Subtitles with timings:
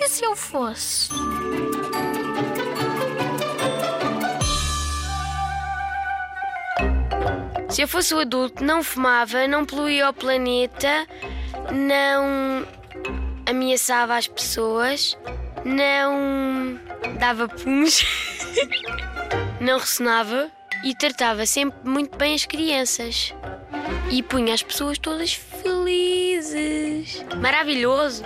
[0.00, 1.08] E se eu fosse?
[7.68, 11.04] Se eu fosse o adulto, não fumava, não poluía o planeta,
[11.72, 12.64] não
[13.44, 15.18] ameaçava as pessoas,
[15.64, 16.78] não
[17.18, 18.04] dava punhos,
[19.60, 20.48] não ressonava
[20.84, 23.34] e tratava sempre muito bem as crianças.
[24.10, 27.24] E punha as pessoas todas felizes.
[27.36, 28.22] Maravilhoso!